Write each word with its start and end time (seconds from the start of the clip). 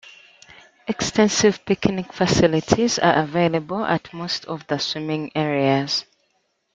Extensive 0.87 1.63
picnic 1.63 2.11
facilities 2.11 2.97
are 2.97 3.21
available 3.21 3.85
at 3.85 4.11
most 4.11 4.45
of 4.45 4.65
the 4.65 4.79
swimming 4.79 5.31
areas. 5.35 6.05